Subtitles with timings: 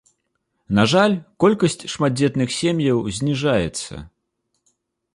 [0.79, 1.15] На жаль,
[1.45, 3.93] колькасць шматдзетных сем'яў зніжаецца.